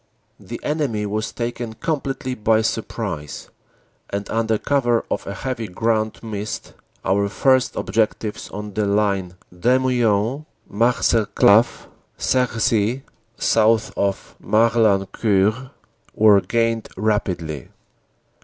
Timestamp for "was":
1.05-1.31